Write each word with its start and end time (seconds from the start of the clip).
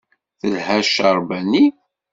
Telha 0.39 0.77
cceṛba-nni? 0.87 1.65